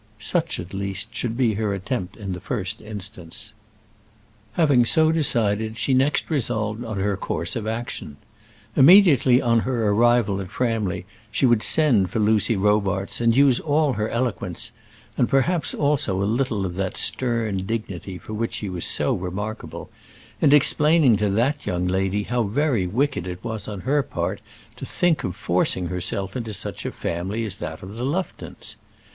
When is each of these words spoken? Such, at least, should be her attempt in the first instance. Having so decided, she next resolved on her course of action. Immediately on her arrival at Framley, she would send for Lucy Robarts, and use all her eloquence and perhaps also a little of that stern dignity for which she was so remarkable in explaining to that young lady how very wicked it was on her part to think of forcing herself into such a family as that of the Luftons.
Such, 0.17 0.59
at 0.59 0.73
least, 0.73 1.13
should 1.13 1.37
be 1.37 1.53
her 1.53 1.75
attempt 1.75 2.17
in 2.17 2.33
the 2.33 2.39
first 2.39 2.81
instance. 2.81 3.53
Having 4.53 4.85
so 4.85 5.11
decided, 5.11 5.77
she 5.77 5.93
next 5.93 6.31
resolved 6.31 6.83
on 6.83 6.97
her 6.99 7.15
course 7.15 7.55
of 7.55 7.67
action. 7.67 8.17
Immediately 8.75 9.43
on 9.43 9.59
her 9.59 9.89
arrival 9.89 10.41
at 10.41 10.49
Framley, 10.49 11.05
she 11.31 11.45
would 11.45 11.61
send 11.61 12.09
for 12.09 12.17
Lucy 12.17 12.55
Robarts, 12.55 13.21
and 13.21 13.37
use 13.37 13.59
all 13.59 13.93
her 13.93 14.09
eloquence 14.09 14.71
and 15.19 15.29
perhaps 15.29 15.71
also 15.75 16.19
a 16.23 16.23
little 16.23 16.65
of 16.65 16.73
that 16.77 16.97
stern 16.97 17.57
dignity 17.67 18.17
for 18.17 18.33
which 18.33 18.55
she 18.55 18.69
was 18.69 18.85
so 18.87 19.13
remarkable 19.13 19.91
in 20.41 20.51
explaining 20.51 21.15
to 21.17 21.29
that 21.29 21.67
young 21.67 21.87
lady 21.87 22.23
how 22.23 22.41
very 22.41 22.87
wicked 22.87 23.27
it 23.27 23.43
was 23.43 23.67
on 23.67 23.81
her 23.81 24.01
part 24.01 24.41
to 24.77 24.83
think 24.83 25.23
of 25.23 25.35
forcing 25.35 25.89
herself 25.89 26.35
into 26.35 26.55
such 26.55 26.87
a 26.87 26.91
family 26.91 27.45
as 27.45 27.57
that 27.57 27.83
of 27.83 27.97
the 27.97 28.03
Luftons. 28.03 28.77